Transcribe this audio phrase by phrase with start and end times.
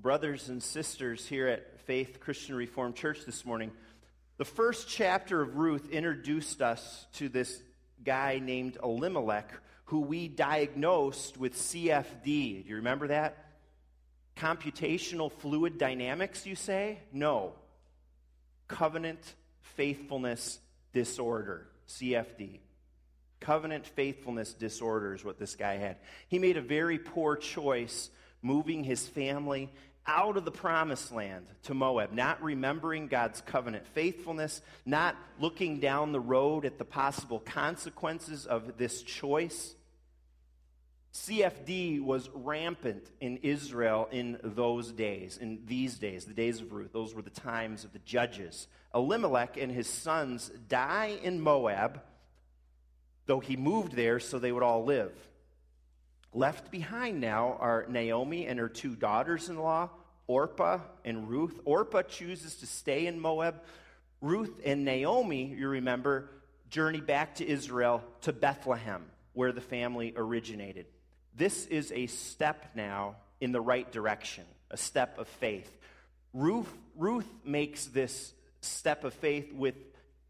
[0.00, 3.70] brothers and sisters here at Faith Christian Reformed Church this morning.
[4.38, 7.62] The first chapter of Ruth introduced us to this
[8.02, 9.52] guy named Elimelech,
[9.86, 12.62] who we diagnosed with CFD.
[12.62, 13.44] Do you remember that?
[14.36, 17.00] Computational fluid dynamics, you say?
[17.12, 17.52] No.
[18.68, 20.60] Covenant faithfulness
[20.94, 22.60] disorder, CFD.
[23.40, 25.96] Covenant faithfulness disorder is what this guy had.
[26.28, 28.08] He made a very poor choice
[28.42, 29.70] moving his family
[30.10, 36.10] out of the promised land to Moab, not remembering God's covenant faithfulness, not looking down
[36.10, 39.76] the road at the possible consequences of this choice.
[41.14, 46.92] CFD was rampant in Israel in those days, in these days, the days of Ruth.
[46.92, 48.66] Those were the times of the judges.
[48.92, 52.00] Elimelech and his sons die in Moab,
[53.26, 55.12] though he moved there so they would all live.
[56.32, 59.90] Left behind now are Naomi and her two daughters in law,
[60.30, 61.58] Orpah and Ruth.
[61.64, 63.56] Orpah chooses to stay in Moab.
[64.20, 66.30] Ruth and Naomi, you remember,
[66.68, 70.86] journey back to Israel to Bethlehem, where the family originated.
[71.34, 75.68] This is a step now in the right direction, a step of faith.
[76.32, 79.74] Ruth, Ruth makes this step of faith with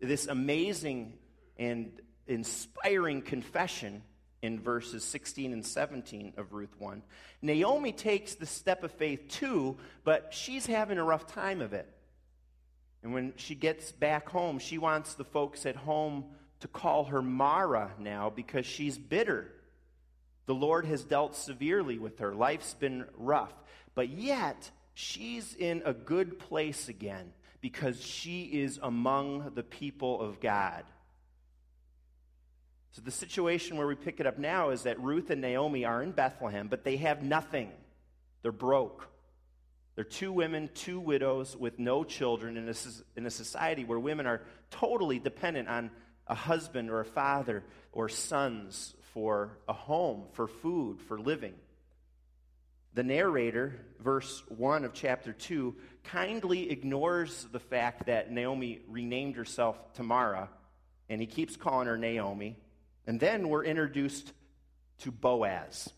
[0.00, 1.12] this amazing
[1.58, 1.92] and
[2.26, 4.02] inspiring confession
[4.42, 7.02] in verses 16 and 17 of Ruth 1.
[7.42, 11.88] Naomi takes the step of faith too, but she's having a rough time of it.
[13.02, 16.24] And when she gets back home, she wants the folks at home
[16.60, 19.50] to call her Mara now because she's bitter.
[20.46, 22.34] The Lord has dealt severely with her.
[22.34, 23.52] Life's been rough.
[23.94, 30.40] But yet, she's in a good place again because she is among the people of
[30.40, 30.84] God.
[32.92, 36.02] So, the situation where we pick it up now is that Ruth and Naomi are
[36.02, 37.70] in Bethlehem, but they have nothing.
[38.42, 39.08] They're broke.
[39.94, 42.74] They're two women, two widows with no children in a,
[43.16, 45.90] in a society where women are totally dependent on
[46.26, 51.54] a husband or a father or sons for a home, for food, for living.
[52.94, 59.76] The narrator, verse 1 of chapter 2, kindly ignores the fact that Naomi renamed herself
[59.94, 60.48] to Mara,
[61.08, 62.56] and he keeps calling her Naomi.
[63.06, 64.32] And then we're introduced
[65.00, 65.88] to Boaz.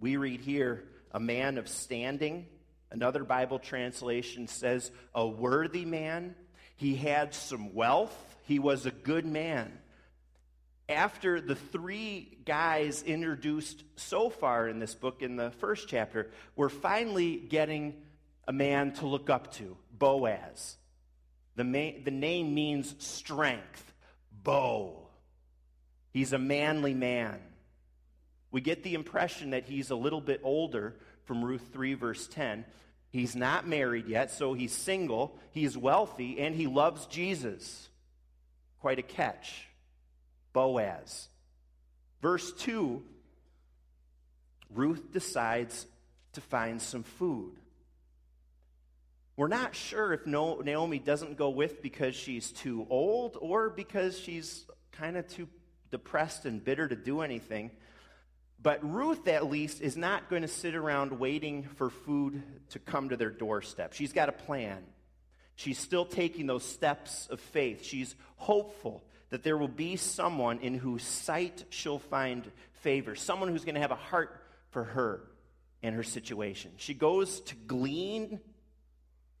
[0.00, 2.46] We read here, a man of standing.
[2.90, 6.34] Another Bible translation says, a worthy man.
[6.76, 8.16] He had some wealth.
[8.46, 9.72] He was a good man.
[10.88, 16.68] After the three guys introduced so far in this book, in the first chapter, we're
[16.68, 17.94] finally getting
[18.46, 20.76] a man to look up to Boaz.
[21.54, 23.94] The, ma- the name means strength,
[24.42, 25.01] bow.
[26.12, 27.38] He's a manly man.
[28.50, 32.64] We get the impression that he's a little bit older from Ruth 3, verse 10.
[33.10, 37.88] He's not married yet, so he's single, he's wealthy, and he loves Jesus.
[38.80, 39.68] Quite a catch.
[40.52, 41.28] Boaz.
[42.20, 43.02] Verse 2
[44.74, 45.86] Ruth decides
[46.32, 47.52] to find some food.
[49.36, 54.64] We're not sure if Naomi doesn't go with because she's too old or because she's
[54.92, 55.48] kind of too
[55.92, 57.70] depressed and bitter to do anything.
[58.60, 63.10] But Ruth, at least, is not going to sit around waiting for food to come
[63.10, 63.92] to their doorstep.
[63.92, 64.82] She's got a plan.
[65.54, 67.84] She's still taking those steps of faith.
[67.84, 72.50] She's hopeful that there will be someone in whose sight she'll find
[72.80, 75.22] favor, someone who's going to have a heart for her
[75.82, 76.70] and her situation.
[76.76, 78.40] She goes to glean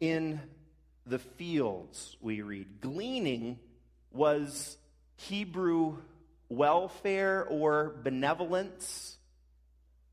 [0.00, 0.40] in
[1.06, 2.80] the fields, we read.
[2.80, 3.58] Gleaning
[4.12, 4.76] was
[5.16, 5.98] Hebrew
[6.56, 9.16] welfare or benevolence.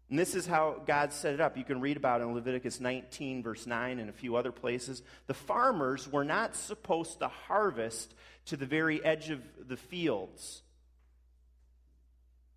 [0.09, 1.57] And this is how God set it up.
[1.57, 5.03] You can read about it in Leviticus 19, verse 9, and a few other places.
[5.28, 8.13] The farmers were not supposed to harvest
[8.45, 10.63] to the very edge of the fields,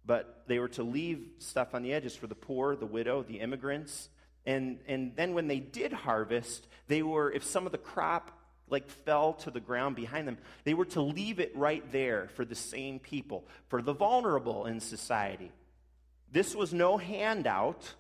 [0.07, 3.41] but they were to leave stuff on the edges for the poor, the widow, the
[3.41, 4.09] immigrants.
[4.47, 8.31] And, and then when they did harvest, they were, if some of the crop
[8.73, 10.39] like fell to the ground behind them.
[10.65, 14.81] They were to leave it right there for the same people, for the vulnerable in
[14.81, 15.53] society.
[16.33, 17.95] This was no handout.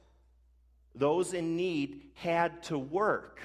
[0.94, 3.40] Those in need had to work.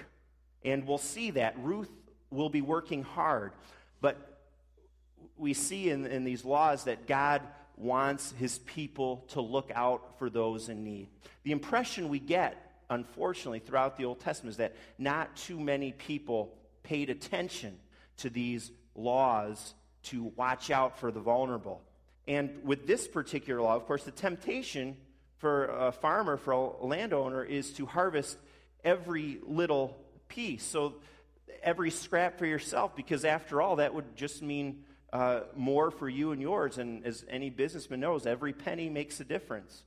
[0.64, 1.56] And we'll see that.
[1.60, 1.92] Ruth
[2.32, 3.52] will be working hard.
[4.02, 4.42] But
[5.38, 7.42] we see in, in these laws that God
[7.76, 11.08] wants his people to look out for those in need.
[11.44, 16.54] The impression we get, unfortunately, throughout the Old Testament is that not too many people
[16.88, 17.78] paid attention
[18.18, 19.74] to these laws
[20.04, 21.82] to watch out for the vulnerable.
[22.28, 24.98] And with this particular law, of course, the temptation
[25.38, 28.38] for a farmer, for a landowner, is to harvest
[28.84, 29.98] every little
[30.28, 30.64] piece.
[30.64, 30.96] So
[31.62, 36.32] every scrap for yourself, because after all, that would just mean uh, more for you
[36.32, 36.78] and yours.
[36.78, 39.84] And as any businessman knows, every penny makes a difference.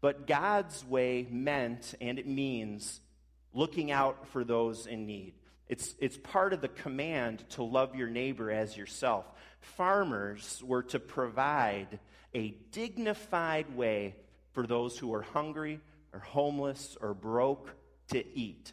[0.00, 3.00] But God's way meant, and it means,
[3.52, 5.34] looking out for those in need.
[5.68, 9.24] It's, it's part of the command to love your neighbor as yourself.
[9.60, 11.98] Farmers were to provide
[12.34, 14.14] a dignified way
[14.52, 15.80] for those who are hungry
[16.12, 17.74] or homeless or broke
[18.08, 18.72] to eat.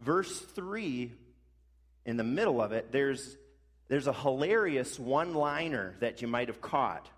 [0.00, 1.12] Verse 3,
[2.04, 3.36] in the middle of it, there's,
[3.88, 7.08] there's a hilarious one liner that you might have caught.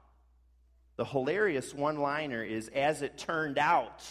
[0.97, 4.05] The hilarious one liner is as it turned out,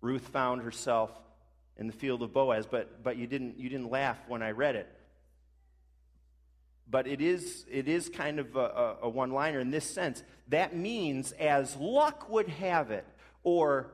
[0.00, 1.10] Ruth found herself
[1.78, 4.74] in the field of Boaz, but, but you, didn't, you didn't laugh when I read
[4.74, 4.88] it.
[6.90, 10.22] But it is, it is kind of a, a, one liner in this sense.
[10.48, 13.04] That means, as luck would have it,
[13.44, 13.90] or,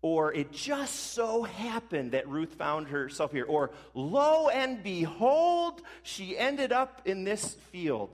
[0.00, 6.38] or it just so happened that Ruth found herself here, or lo and behold, she
[6.38, 8.10] ended up in this field.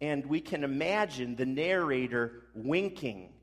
[0.00, 3.33] And we can imagine the narrator winking.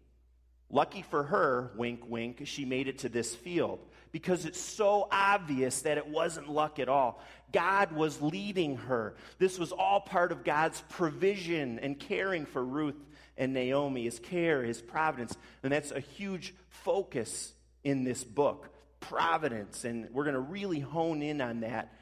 [0.71, 3.79] Lucky for her, wink, wink, she made it to this field
[4.11, 7.21] because it's so obvious that it wasn't luck at all.
[7.51, 9.15] God was leading her.
[9.37, 12.95] This was all part of God's provision and caring for Ruth
[13.37, 15.35] and Naomi, his care, his providence.
[15.63, 17.53] And that's a huge focus
[17.83, 18.69] in this book
[18.99, 19.83] providence.
[19.83, 21.93] And we're going to really hone in on that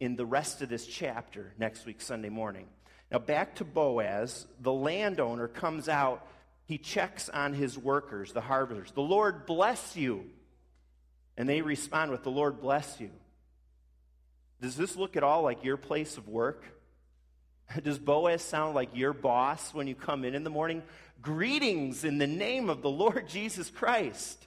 [0.00, 2.66] in the rest of this chapter next week, Sunday morning.
[3.10, 6.26] Now, back to Boaz, the landowner comes out.
[6.66, 8.90] He checks on his workers, the harvesters.
[8.92, 10.26] The Lord bless you.
[11.36, 13.10] And they respond with, The Lord bless you.
[14.60, 16.64] Does this look at all like your place of work?
[17.82, 20.82] Does Boaz sound like your boss when you come in in the morning?
[21.22, 24.46] Greetings in the name of the Lord Jesus Christ.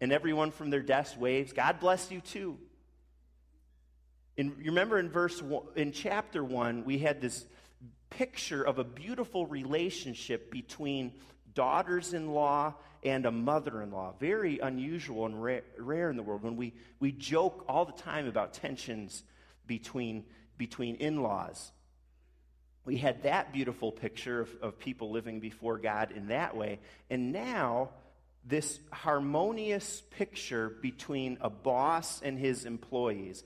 [0.00, 2.58] And everyone from their desk waves, God bless you too.
[4.36, 7.44] In, you remember in verse one, in chapter 1 we had this
[8.08, 11.12] picture of a beautiful relationship between
[11.54, 14.14] daughters-in-law and a mother in law.
[14.20, 18.26] Very unusual and rare, rare, in the world when we, we joke all the time
[18.26, 19.22] about tensions
[19.66, 20.24] between,
[20.58, 21.72] between in laws.
[22.84, 26.80] We had that beautiful picture of, of people living before God in that way.
[27.08, 27.90] And now,
[28.44, 33.44] this harmonious picture between a boss and his employees.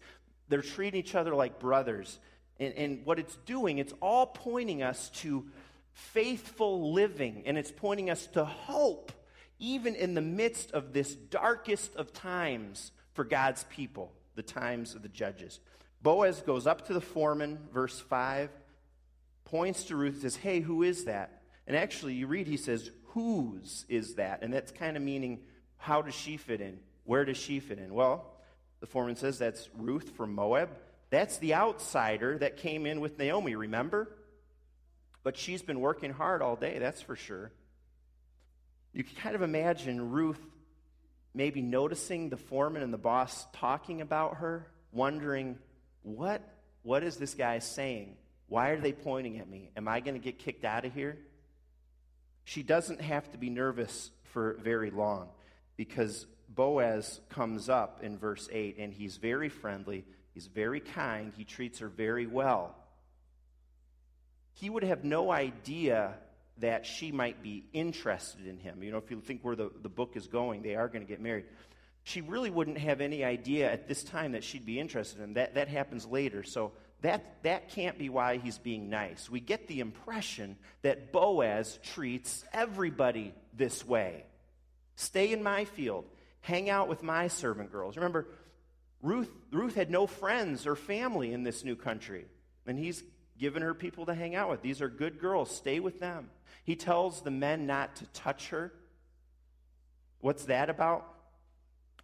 [0.48, 2.18] They're treating each other like brothers.
[2.60, 5.46] And, and what it's doing, it's all pointing us to
[5.94, 9.12] faithful living, and it's pointing us to hope
[9.58, 15.02] even in the midst of this darkest of times for God's people, the times of
[15.02, 15.60] the judges.
[16.02, 18.50] Boaz goes up to the foreman, verse 5,
[19.44, 21.42] points to Ruth, says, Hey, who is that?
[21.66, 24.42] And actually, you read, he says, Whose is that?
[24.42, 25.40] And that's kind of meaning,
[25.76, 26.78] how does she fit in?
[27.04, 27.94] Where does she fit in?
[27.94, 28.26] Well,
[28.80, 30.70] the foreman says that's Ruth from Moab.
[31.10, 34.10] That's the outsider that came in with Naomi, remember?
[35.24, 37.50] But she's been working hard all day, that's for sure.
[38.92, 40.38] You can kind of imagine Ruth
[41.34, 45.58] maybe noticing the foreman and the boss talking about her, wondering,
[46.02, 46.40] what,
[46.82, 48.16] what is this guy saying?
[48.46, 49.70] Why are they pointing at me?
[49.76, 51.18] Am I going to get kicked out of here?
[52.44, 55.28] She doesn't have to be nervous for very long
[55.76, 60.04] because Boaz comes up in verse 8 and he's very friendly,
[60.34, 62.76] he's very kind, he treats her very well.
[64.54, 66.14] He would have no idea
[66.58, 68.82] that she might be interested in him.
[68.82, 71.08] You know, if you think where the, the book is going, they are going to
[71.08, 71.44] get married.
[72.04, 75.34] She really wouldn't have any idea at this time that she'd be interested in him.
[75.34, 76.42] That, that happens later.
[76.42, 79.28] So that, that can't be why he's being nice.
[79.28, 84.24] We get the impression that Boaz treats everybody this way.
[84.96, 86.04] Stay in my field,
[86.40, 87.96] hang out with my servant girls.
[87.96, 88.28] Remember,
[89.02, 92.26] Ruth, Ruth had no friends or family in this new country,
[92.66, 93.02] and he's
[93.38, 94.62] given her people to hang out with.
[94.62, 96.30] These are good girls, stay with them.
[96.64, 98.72] He tells the men not to touch her.
[100.20, 101.06] What's that about?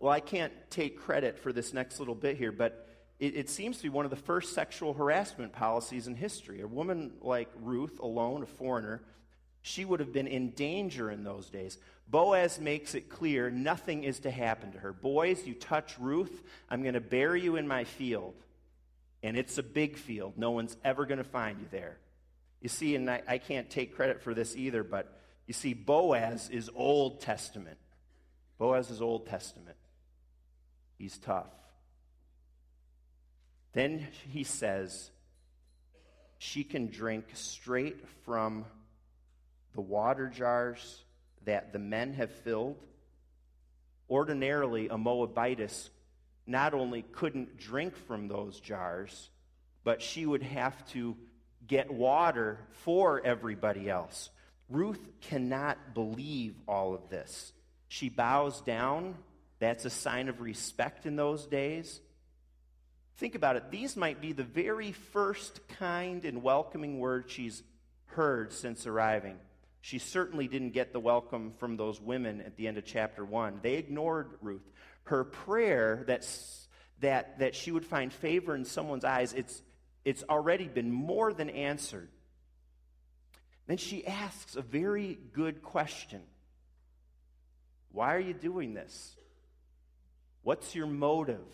[0.01, 3.77] Well, I can't take credit for this next little bit here, but it, it, seems
[3.79, 6.63] to be one of the first sexual harassment policies in history.
[6.63, 9.03] A woman like Ruth, alone, a foreigner,
[9.63, 11.79] she would have been in danger in those days.
[12.09, 14.93] Boaz makes it clear nothing is to happen to her.
[14.93, 18.35] Boys, you touch Ruth, I'm going to bury you in my field.
[19.23, 20.35] And it's a big field.
[20.37, 21.99] No one's ever going to find you there.
[22.61, 26.49] You see, and I, I can't take credit for this either, but you see, Boaz
[26.50, 27.79] is Old Testament.
[28.59, 29.77] Boaz is Old Testament.
[30.99, 31.50] He's tough.
[33.73, 35.11] Then he says,
[36.39, 38.65] she can drink straight from
[39.75, 41.03] the water jars
[41.45, 42.77] that the men have filled,
[44.11, 45.89] Ordinarily, a Moabitess
[46.50, 49.30] not only couldn't drink from those jars,
[49.85, 51.16] but she would have to
[51.66, 54.30] get water for everybody else.
[54.69, 57.52] Ruth cannot believe all of this.
[57.88, 59.14] She bows down.
[59.59, 62.00] That's a sign of respect in those days.
[63.19, 63.71] Think about it.
[63.71, 67.62] These might be the very first kind and welcoming words she's
[68.07, 69.37] heard since arriving.
[69.83, 73.61] She certainly didn't get the welcome from those women at the end of chapter 1.
[73.62, 74.69] They ignored Ruth.
[75.04, 76.69] Her prayer that's,
[77.00, 79.62] that, that she would find favor in someone's eyes, it's,
[80.04, 82.09] it's already been more than answered.
[83.66, 86.23] Then she asks a very good question
[87.92, 89.16] Why are you doing this?
[90.42, 91.45] What's your motive?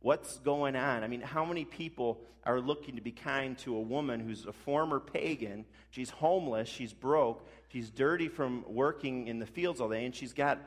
[0.00, 1.04] What's going on?
[1.04, 4.52] I mean, how many people are looking to be kind to a woman who's a
[4.52, 5.66] former pagan?
[5.90, 10.32] She's homeless, she's broke, she's dirty from working in the fields all day, and she's
[10.32, 10.58] got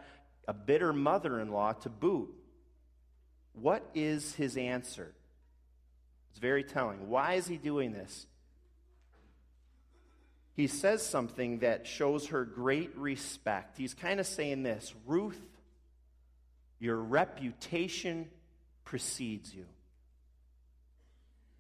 [0.47, 2.33] a bitter mother in law to boot.
[3.53, 5.13] What is his answer?
[6.31, 7.09] It's very telling.
[7.09, 8.25] Why is he doing this?
[10.55, 13.77] He says something that shows her great respect.
[13.77, 15.41] He's kind of saying this Ruth,
[16.79, 18.27] your reputation
[18.85, 19.65] precedes you.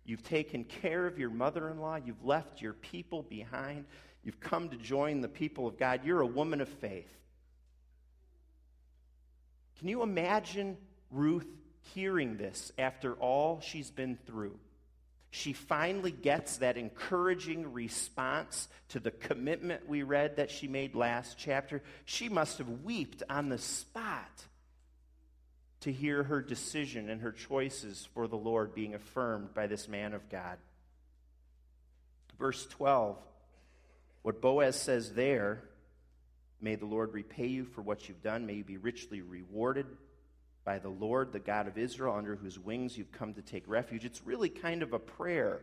[0.05, 1.95] You've taken care of your mother in law.
[1.95, 3.85] You've left your people behind.
[4.23, 6.01] You've come to join the people of God.
[6.03, 7.09] You're a woman of faith.
[9.83, 10.77] Can you imagine
[11.11, 11.45] Ruth
[11.93, 14.57] hearing this after all she's been through?
[15.29, 21.37] She finally gets that encouraging response to the commitment we read that she made last
[21.37, 21.83] chapter.
[22.05, 24.45] She must have wept on the spot
[25.81, 30.13] to hear her decision and her choices for the Lord being affirmed by this man
[30.13, 30.59] of God.
[32.39, 33.17] Verse 12,
[34.21, 35.61] what Boaz says there,
[36.63, 39.85] may the Lord repay you for what you've done, may you be richly rewarded
[40.63, 44.05] by the Lord, the God of Israel, under whose wings you've come to take refuge.
[44.05, 45.61] It's really kind of a prayer.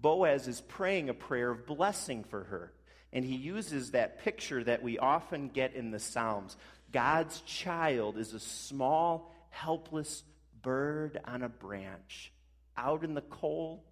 [0.00, 2.72] Boaz is praying a prayer of blessing for her.
[3.12, 6.56] And he uses that picture that we often get in the Psalms.
[6.90, 10.24] God's child is a small helpless
[10.62, 12.32] bird on a branch,
[12.76, 13.82] out in the cold,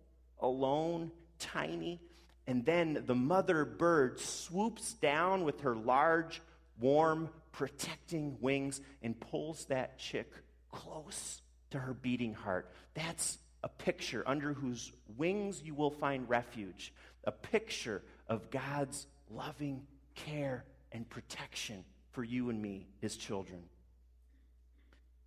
[0.41, 2.01] alone, tiny.
[2.47, 6.43] And then the mother bird swoops down with her large,
[6.81, 10.33] warm, protecting wings and pulls that chick
[10.73, 12.71] close to her beating heart.
[12.95, 16.93] That's a picture under whose wings you will find refuge,
[17.25, 23.63] a picture of God's loving care and protection for you and me, his children.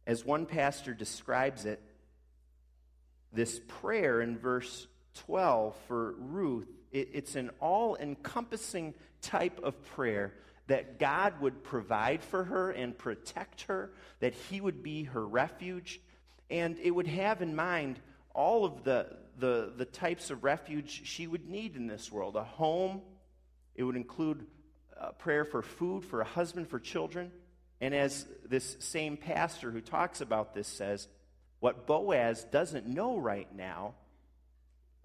[0.06, 1.82] As one pastor describes it,
[3.34, 4.88] this prayer in verse
[5.26, 10.34] 12 for Ruth, it, it's an all encompassing type of prayer
[10.68, 16.00] that God would provide for her and protect her, that He would be her refuge,
[16.50, 18.00] and it would have in mind
[18.34, 22.44] all of the, the, the types of refuge she would need in this world a
[22.44, 23.02] home,
[23.76, 24.46] it would include
[25.20, 27.32] prayer for food, for a husband, for children.
[27.82, 31.08] And as this same pastor who talks about this says,
[31.60, 33.96] what Boaz doesn't know right now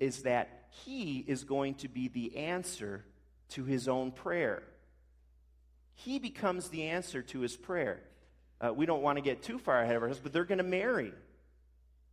[0.00, 3.04] is that he is going to be the answer
[3.50, 4.62] to his own prayer.
[5.95, 8.00] He becomes the answer to his prayer.
[8.61, 10.64] Uh, we don't want to get too far ahead of ourselves, but they're going to
[10.64, 11.12] marry.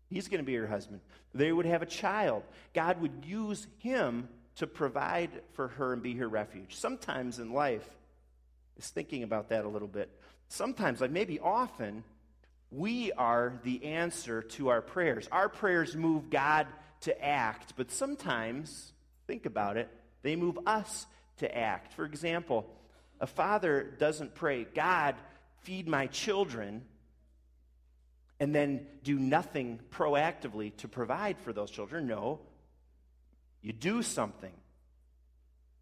[0.10, 1.01] He's going to be her husband.
[1.34, 2.44] They would have a child.
[2.74, 6.75] God would use him to provide for her and be her refuge.
[6.75, 7.88] Sometimes in life,
[8.77, 10.10] is thinking about that a little bit
[10.50, 12.03] sometimes, like maybe often,
[12.72, 15.27] we are the answer to our prayers.
[15.32, 16.67] Our prayers move God
[17.01, 18.94] to act, but sometimes,
[19.27, 19.89] think about it,
[20.24, 21.06] they move us
[21.38, 21.94] to act.
[21.94, 22.68] For example,
[23.20, 25.16] a father doesn't pray, God,
[25.62, 26.84] feed my children,
[28.39, 32.08] and then do nothing proactively to provide for those children.
[32.08, 32.39] No,
[33.62, 34.54] you do something.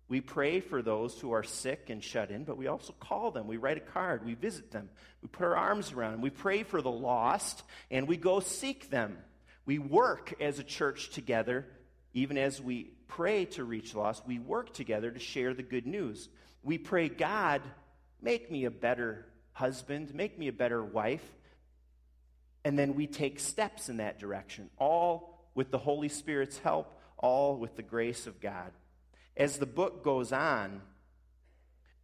[0.08, 3.48] We pray for those who are sick and shut in, but we also call them.
[3.48, 4.24] We write a card.
[4.24, 4.90] We visit them.
[5.22, 6.22] We put our arms around them.
[6.22, 9.18] We pray for the lost, and we go seek them.
[9.66, 11.66] We work as a church together,
[12.14, 14.26] even as we pray to reach lost.
[14.28, 16.30] We work together to share the good news.
[16.64, 17.62] We pray, God,
[18.22, 21.24] make me a better husband, make me a better wife.
[22.64, 27.58] And then we take steps in that direction, all with the Holy Spirit's help, all
[27.58, 28.72] with the grace of God.
[29.38, 30.82] As the book goes on,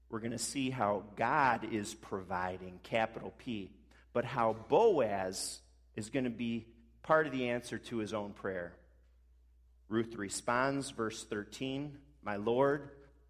[0.09, 3.71] we're going to see how God is providing, capital P,
[4.13, 5.61] but how Boaz
[5.95, 6.67] is going to be
[7.03, 8.73] part of the answer to his own prayer.
[9.89, 12.89] Ruth responds, verse 13 My Lord,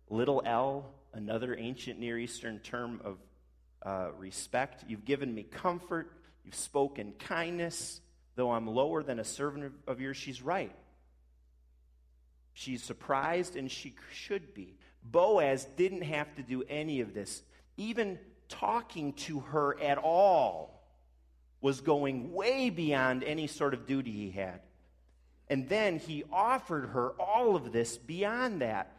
[0.10, 3.18] little L, another ancient Near Eastern term of
[3.84, 4.84] uh, respect.
[4.88, 6.12] You've given me comfort.
[6.44, 8.02] You've spoken kindness.
[8.36, 10.74] Though I'm lower than a servant of yours, she's right.
[12.54, 14.78] She's surprised, and she should be.
[15.04, 17.42] Boaz didn't have to do any of this.
[17.78, 20.81] Even talking to her at all
[21.62, 24.60] was going way beyond any sort of duty he had.
[25.48, 28.96] And then he offered her all of this beyond that.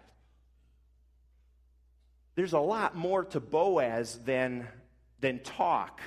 [2.34, 4.68] There's a lot more to Boaz than,
[5.20, 6.00] than talk.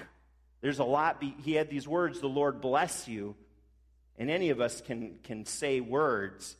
[0.61, 1.19] There's a lot.
[1.19, 3.35] Be, he had these words, the Lord bless you.
[4.17, 6.55] And any of us can, can say words.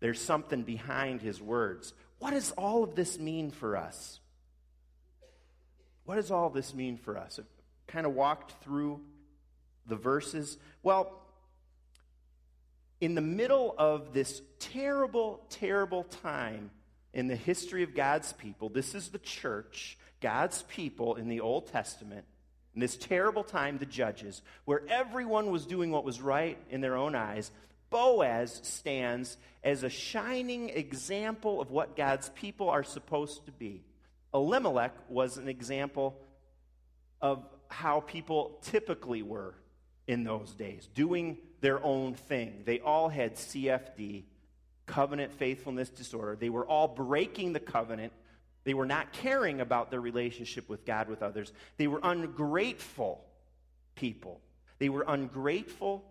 [0.00, 1.92] There's something behind his words.
[2.18, 4.20] What does all of this mean for us?
[6.04, 7.38] What does all this mean for us?
[7.38, 7.46] I've
[7.86, 9.00] kind of walked through
[9.88, 10.58] the verses.
[10.82, 11.12] Well,
[13.00, 16.70] in the middle of this terrible, terrible time
[17.12, 21.68] in the history of God's people, this is the church, God's people in the Old
[21.68, 22.24] Testament,
[22.74, 26.96] in this terrible time, the judges, where everyone was doing what was right in their
[26.96, 27.50] own eyes,
[27.90, 33.82] Boaz stands as a shining example of what God's people are supposed to be.
[34.34, 36.20] Elimelech was an example
[37.20, 39.54] of how people typically were
[40.08, 42.62] in those days, doing their own thing.
[42.64, 44.24] They all had CFD,
[44.86, 46.34] covenant faithfulness disorder.
[46.34, 48.12] They were all breaking the covenant.
[48.64, 51.52] They were not caring about their relationship with God with others.
[51.76, 53.22] They were ungrateful
[53.94, 54.40] people.
[54.78, 56.04] They were ungrateful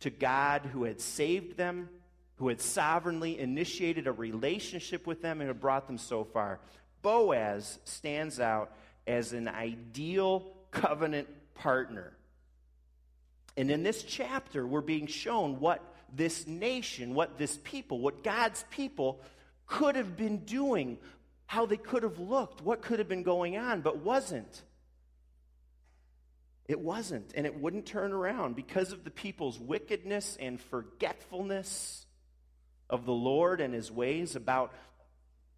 [0.00, 1.90] to God who had saved them,
[2.36, 6.60] who had sovereignly initiated a relationship with them and had brought them so far.
[7.02, 8.72] Boaz stands out
[9.06, 12.12] as an ideal covenant partner.
[13.56, 15.82] And in this chapter, we're being shown what
[16.14, 19.20] this nation, what this people, what God's people
[19.66, 20.98] could have been doing,
[21.46, 24.62] how they could have looked, what could have been going on, but wasn't.
[26.68, 32.04] It wasn't, and it wouldn't turn around because of the people's wickedness and forgetfulness
[32.90, 34.34] of the Lord and his ways.
[34.34, 34.72] About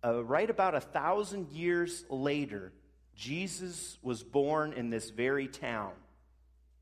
[0.05, 2.73] uh, right about a thousand years later,
[3.17, 5.93] Jesus was born in this very town,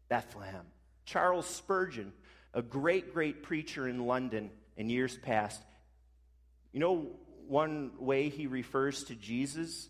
[0.09, 0.67] Bethlehem.
[1.07, 2.13] Charles Spurgeon,
[2.53, 5.63] a great, great preacher in London in years past,
[6.73, 7.07] you know
[7.49, 9.89] one way he refers to Jesus?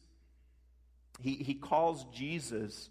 [1.21, 2.91] He, he calls Jesus,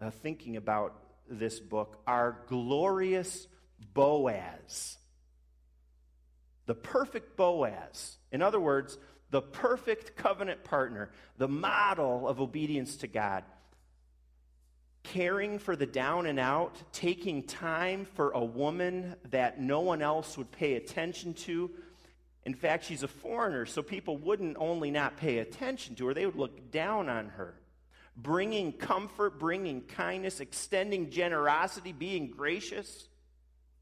[0.00, 0.94] uh, thinking about
[1.28, 3.46] this book, our glorious
[3.92, 4.96] Boaz.
[6.66, 8.16] The perfect Boaz.
[8.32, 8.96] In other words,
[9.30, 13.44] the perfect covenant partner, the model of obedience to God.
[15.12, 20.36] Caring for the down and out, taking time for a woman that no one else
[20.36, 21.70] would pay attention to.
[22.44, 26.26] In fact, she's a foreigner, so people wouldn't only not pay attention to her, they
[26.26, 27.54] would look down on her.
[28.16, 33.08] Bringing comfort, bringing kindness, extending generosity, being gracious.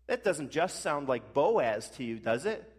[0.07, 2.71] That doesn't just sound like Boaz to you, does it?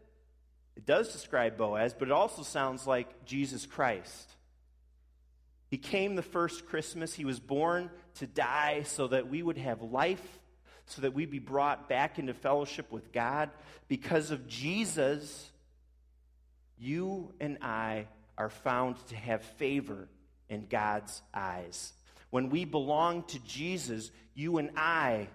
[0.75, 4.29] It does describe Boaz, but it also sounds like Jesus Christ.
[5.69, 7.13] He came the first Christmas.
[7.13, 10.25] He was born to die so that we would have life,
[10.86, 13.49] so that we'd be brought back into fellowship with God.
[13.88, 15.49] Because of Jesus,
[16.78, 20.08] you and I are found to have favor
[20.49, 21.93] in God's eyes.
[22.30, 25.28] When we belong to Jesus, you and I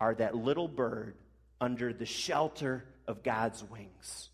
[0.00, 1.14] are that little bird
[1.60, 4.30] under the shelter of God's wings.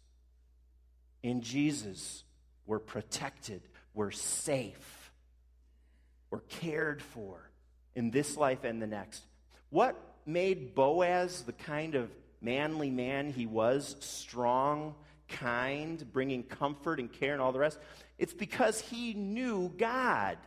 [1.22, 2.22] In Jesus,
[2.66, 3.62] we're protected,
[3.92, 5.10] we're safe,
[6.30, 7.47] we're cared for
[7.98, 9.24] in this life and the next.
[9.70, 12.08] What made Boaz the kind of
[12.40, 14.94] manly man he was, strong,
[15.28, 17.78] kind, bringing comfort and care and all the rest?
[18.16, 20.38] It's because he knew God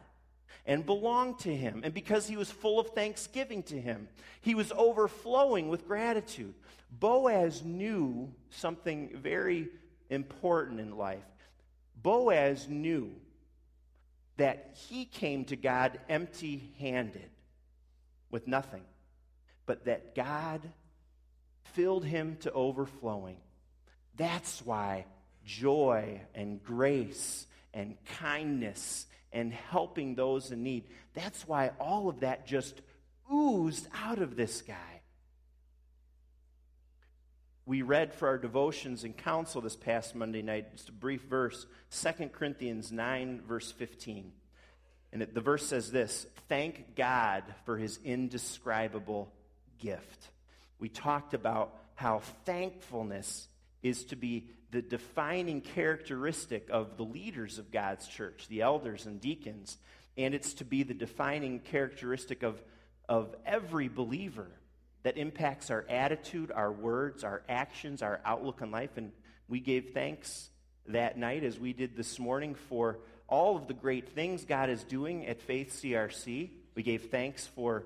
[0.66, 4.08] and belonged to him, and because he was full of thanksgiving to him.
[4.42, 6.54] He was overflowing with gratitude.
[6.92, 9.70] Boaz knew something very
[10.10, 11.24] important in life.
[12.02, 13.12] Boaz knew
[14.38, 17.30] that he came to God empty handed
[18.32, 18.84] with nothing,
[19.66, 20.62] but that God
[21.74, 23.38] filled him to overflowing.
[24.18, 25.06] That's why
[25.46, 32.46] joy and grace and kindness and helping those in need, that's why all of that
[32.46, 32.82] just
[33.32, 35.02] oozed out of this guy
[37.66, 41.66] we read for our devotions and council this past Monday night, just a brief verse,
[41.92, 44.32] 2 Corinthians 9, verse 15.
[45.14, 49.32] And it, the verse says this Thank God for his indescribable
[49.80, 50.28] gift.
[50.80, 53.48] We talked about how thankfulness
[53.84, 59.20] is to be the defining characteristic of the leaders of God's church, the elders and
[59.20, 59.78] deacons.
[60.18, 62.62] And it's to be the defining characteristic of,
[63.08, 64.48] of every believer
[65.04, 68.98] that impacts our attitude, our words, our actions, our outlook on life.
[68.98, 69.12] And
[69.48, 70.50] we gave thanks
[70.88, 73.00] that night, as we did this morning, for
[73.32, 76.50] all of the great things God is doing at Faith CRC.
[76.76, 77.86] We gave thanks for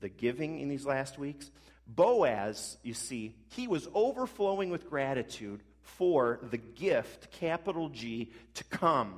[0.00, 1.50] the giving in these last weeks.
[1.86, 9.14] Boaz, you see, he was overflowing with gratitude for the gift, capital G, to come,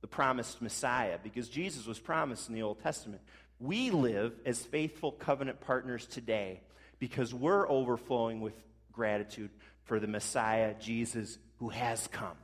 [0.00, 3.22] the promised Messiah, because Jesus was promised in the Old Testament.
[3.60, 6.60] We live as faithful covenant partners today
[6.98, 8.54] because we're overflowing with
[8.92, 9.50] gratitude
[9.84, 12.36] for the Messiah, Jesus, who has come.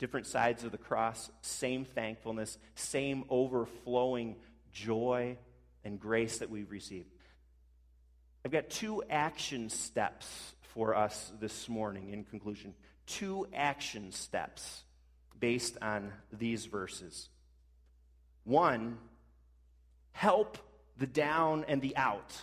[0.00, 4.36] Different sides of the cross, same thankfulness, same overflowing
[4.72, 5.36] joy
[5.84, 7.10] and grace that we've received.
[8.42, 12.72] I've got two action steps for us this morning in conclusion.
[13.06, 14.84] Two action steps
[15.38, 17.28] based on these verses.
[18.44, 18.96] One,
[20.12, 20.56] help
[20.96, 22.42] the down and the out.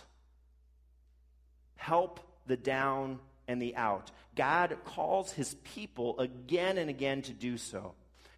[1.74, 3.18] Help the down
[3.48, 4.12] and the out.
[4.38, 7.94] God calls his people again and again to do so,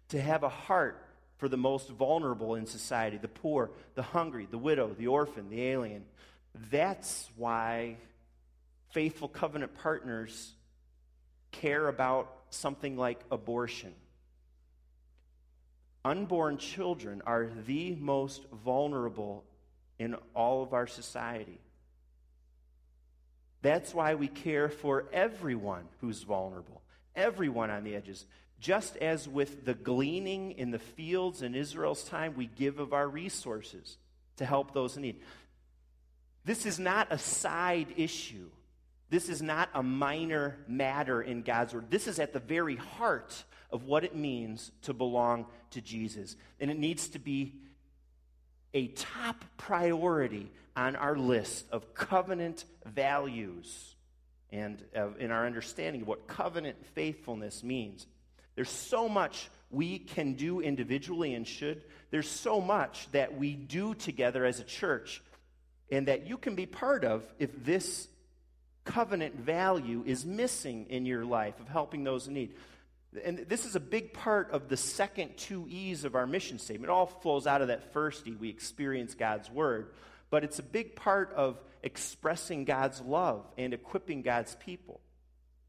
[0.09, 1.05] to have a heart
[1.37, 5.61] for the most vulnerable in society the poor, the hungry, the widow, the orphan, the
[5.61, 6.03] alien.
[6.71, 7.97] That's why
[8.89, 10.53] faithful covenant partners
[11.51, 13.93] care about something like abortion.
[16.03, 19.43] Unborn children are the most vulnerable
[19.99, 21.59] in all of our society.
[23.61, 26.81] That's why we care for everyone who's vulnerable,
[27.15, 28.25] everyone on the edges.
[28.59, 33.07] Just as with the gleaning in the fields in Israel's time, we give of our
[33.07, 33.97] resources
[34.37, 35.21] to help those in need.
[36.45, 38.49] This is not a side issue.
[39.09, 41.91] This is not a minor matter in God's word.
[41.91, 46.35] This is at the very heart of what it means to belong to Jesus.
[46.59, 47.53] And it needs to be
[48.73, 53.95] a top priority on our list of covenant values
[54.51, 54.83] and
[55.19, 58.05] in our understanding of what covenant faithfulness means.
[58.55, 61.83] There's so much we can do individually and should.
[62.09, 65.21] There's so much that we do together as a church
[65.89, 68.07] and that you can be part of if this
[68.83, 72.55] covenant value is missing in your life of helping those in need.
[73.23, 76.89] And this is a big part of the second two E's of our mission statement.
[76.89, 78.31] It all flows out of that first E.
[78.31, 79.93] We experience God's word.
[80.31, 84.99] But it's a big part of expressing God's love and equipping God's people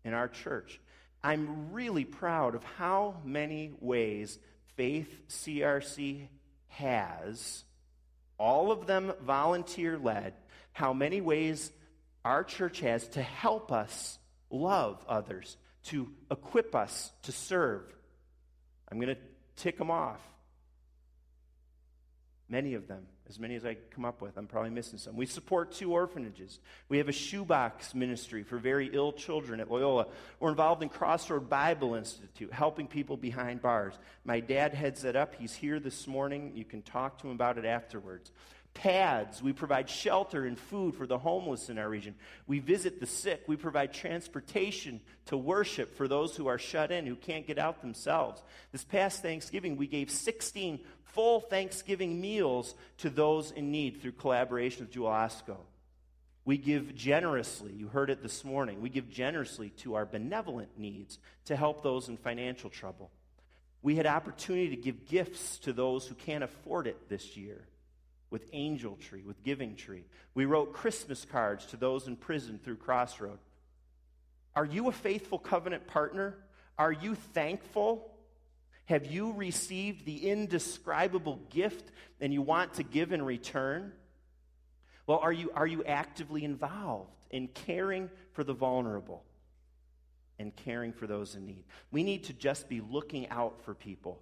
[0.05, 0.81] in our church.
[1.23, 4.39] I'm really proud of how many ways
[4.77, 6.29] Faith CRC
[6.69, 7.65] has,
[8.39, 10.35] all of them volunteer led,
[10.73, 11.71] how many ways
[12.25, 14.19] our church has to help us
[14.51, 17.83] love others, to equip us to serve.
[18.91, 19.21] I'm going to
[19.57, 20.21] tick them off.
[22.49, 24.37] Many of them, as many as I come up with.
[24.37, 25.17] I'm probably missing some.
[25.17, 26.59] We support two orphanages.
[26.89, 30.07] We have a shoebox ministry for very ill children at Loyola.
[30.41, 33.95] We're involved in Crossroad Bible Institute, helping people behind bars.
[34.25, 35.35] My dad heads that up.
[35.39, 36.53] He's here this morning.
[36.55, 38.31] You can talk to him about it afterwards
[38.75, 39.43] pads.
[39.43, 42.15] We provide shelter and food for the homeless in our region.
[42.47, 43.43] We visit the sick.
[43.47, 47.81] We provide transportation to worship for those who are shut in, who can't get out
[47.81, 48.43] themselves.
[48.73, 54.81] This past Thanksgiving, we gave 16 full Thanksgiving meals to those in need through collaboration
[54.81, 55.59] with Jewel Osco.
[56.45, 61.19] We give generously, you heard it this morning, we give generously to our benevolent needs
[61.45, 63.11] to help those in financial trouble.
[63.81, 67.67] We had opportunity to give gifts to those who can't afford it this year
[68.33, 70.05] with Angel Tree, with Giving Tree.
[70.35, 73.39] We wrote Christmas cards to those in prison through Crossroad.
[74.57, 76.39] Are you a faithful covenant partner?
[76.79, 78.11] Are you thankful?
[78.87, 83.93] Have you received the indescribable gift and you want to give in return?
[85.07, 89.25] Well, are you, are you actively involved in caring for the vulnerable
[90.39, 91.65] and caring for those in need?
[91.91, 94.21] We need to just be looking out for people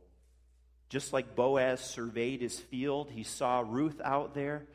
[0.91, 4.67] just like Boaz surveyed his field, he saw Ruth out there.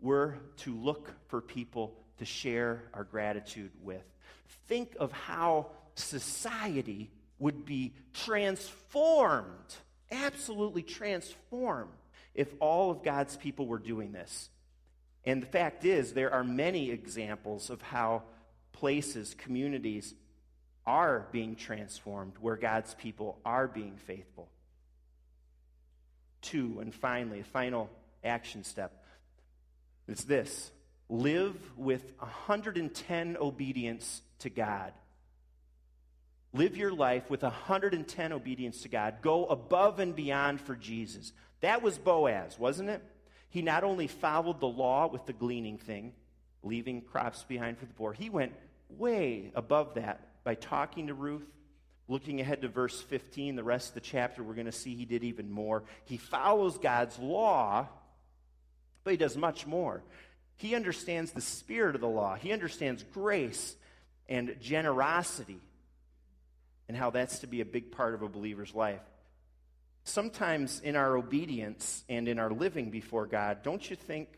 [0.00, 4.04] We're to look for people to share our gratitude with.
[4.68, 5.66] Think of how
[5.96, 9.74] society would be transformed,
[10.12, 11.90] absolutely transformed,
[12.34, 14.50] if all of God's people were doing this.
[15.24, 18.22] And the fact is, there are many examples of how
[18.72, 20.14] places, communities
[20.86, 24.48] are being transformed where God's people are being faithful
[26.44, 27.90] two, and finally, a final
[28.22, 29.04] action step.
[30.06, 30.70] It's this
[31.08, 34.92] live with 110 obedience to God.
[36.52, 39.16] Live your life with 110 obedience to God.
[39.22, 41.32] Go above and beyond for Jesus.
[41.60, 43.02] That was Boaz, wasn't it?
[43.48, 46.12] He not only followed the law with the gleaning thing,
[46.62, 48.52] leaving crops behind for the poor, he went
[48.88, 51.46] way above that by talking to Ruth.
[52.06, 55.06] Looking ahead to verse 15, the rest of the chapter, we're going to see he
[55.06, 55.84] did even more.
[56.04, 57.88] He follows God's law,
[59.04, 60.02] but he does much more.
[60.56, 63.76] He understands the spirit of the law, he understands grace
[64.28, 65.60] and generosity
[66.88, 69.00] and how that's to be a big part of a believer's life.
[70.04, 74.28] Sometimes in our obedience and in our living before God, don't you think,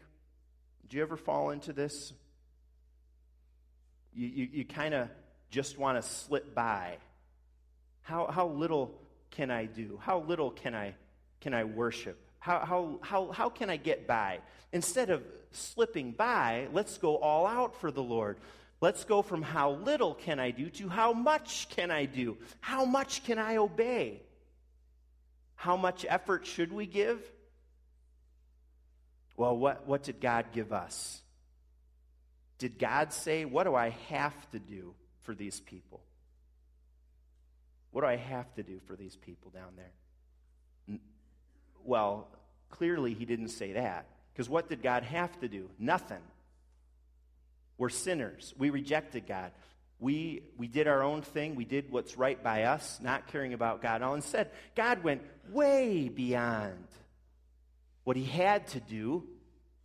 [0.89, 2.13] do you ever fall into this?
[4.15, 5.09] You, you, you kind of
[5.51, 6.99] just want to slip by.
[8.07, 8.95] How, how little
[9.33, 9.99] can I do?
[10.01, 10.95] How little can I,
[11.41, 12.17] can I worship?
[12.39, 14.39] How, how, how, how can I get by?
[14.73, 18.39] Instead of slipping by, let's go all out for the Lord.
[18.81, 22.37] Let's go from how little can I do to how much can I do?
[22.61, 24.23] How much can I obey?
[25.57, 27.21] How much effort should we give?
[29.37, 31.21] Well, what, what did God give us?
[32.59, 36.06] Did God say, What do I have to do for these people?
[37.91, 40.99] What do I have to do for these people down there?
[41.85, 42.29] Well,
[42.71, 44.07] clearly he didn't say that.
[44.33, 45.71] Because what did God have to do?
[45.79, 46.21] Nothing.
[47.79, 48.53] We're sinners.
[48.59, 49.53] We rejected God.
[49.99, 51.55] We, we did our own thing.
[51.55, 54.03] We did what's right by us, not caring about God.
[54.03, 56.87] All instead, God went way beyond
[58.05, 59.25] what he had to do.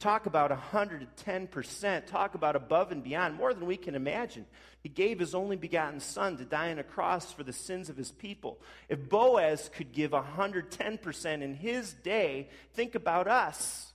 [0.01, 2.05] Talk about 110%.
[2.07, 4.47] Talk about above and beyond, more than we can imagine.
[4.81, 7.97] He gave his only begotten son to die on a cross for the sins of
[7.97, 8.59] his people.
[8.89, 13.93] If Boaz could give 110% in his day, think about us.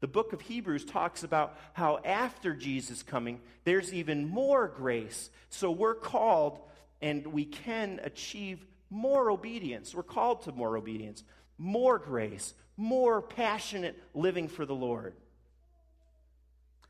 [0.00, 5.30] The book of Hebrews talks about how after Jesus' coming, there's even more grace.
[5.48, 6.58] So we're called
[7.00, 9.94] and we can achieve more obedience.
[9.94, 11.24] We're called to more obedience,
[11.56, 15.14] more grace, more passionate living for the Lord.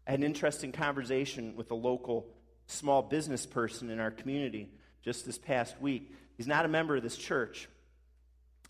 [0.06, 2.26] An interesting conversation with a local
[2.66, 4.68] small business person in our community
[5.02, 6.12] just this past week.
[6.36, 7.68] He's not a member of this church.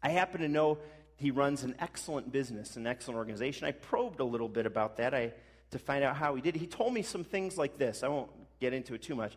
[0.03, 0.79] I happen to know
[1.17, 3.67] he runs an excellent business, an excellent organization.
[3.67, 5.33] I probed a little bit about that I,
[5.71, 6.57] to find out how he did.
[6.57, 8.03] He told me some things like this.
[8.03, 9.37] I won't get into it too much.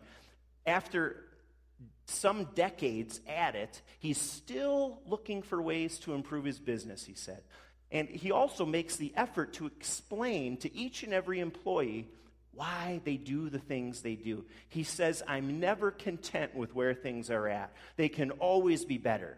[0.66, 1.22] After
[2.06, 7.42] some decades at it, he's still looking for ways to improve his business, he said.
[7.92, 12.08] And he also makes the effort to explain to each and every employee
[12.52, 14.44] why they do the things they do.
[14.68, 17.72] He says, I'm never content with where things are at.
[17.96, 19.36] They can always be better.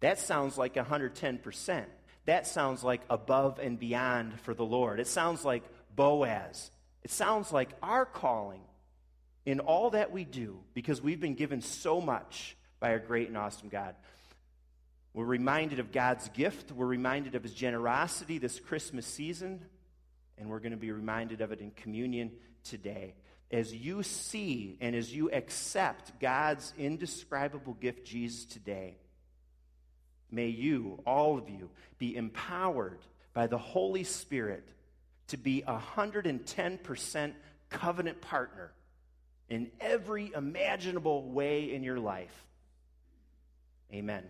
[0.00, 1.84] That sounds like 110%.
[2.26, 5.00] That sounds like above and beyond for the Lord.
[5.00, 5.64] It sounds like
[5.96, 6.70] Boaz.
[7.02, 8.60] It sounds like our calling
[9.46, 13.38] in all that we do because we've been given so much by our great and
[13.38, 13.94] awesome God.
[15.12, 16.72] We're reminded of God's gift.
[16.72, 19.60] We're reminded of his generosity this Christmas season.
[20.38, 22.32] And we're going to be reminded of it in communion
[22.64, 23.14] today.
[23.50, 28.96] As you see and as you accept God's indescribable gift, Jesus, today,
[30.30, 33.00] May you, all of you, be empowered
[33.34, 34.66] by the Holy Spirit
[35.28, 37.32] to be a 110%
[37.68, 38.72] covenant partner
[39.48, 42.44] in every imaginable way in your life.
[43.92, 44.24] Amen.